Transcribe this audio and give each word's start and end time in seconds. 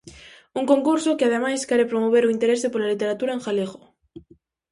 Un 0.59 0.63
concurso 0.71 1.17
que 1.17 1.27
ademais 1.27 1.67
quere 1.69 1.89
promover 1.91 2.23
o 2.25 2.33
interese 2.35 2.67
pola 2.71 2.91
literatura 2.93 3.31
en 3.37 3.41
galego. 3.45 3.79